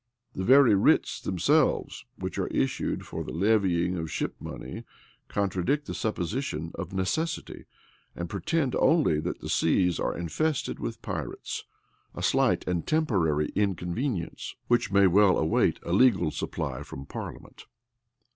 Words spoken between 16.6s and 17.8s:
from parliament.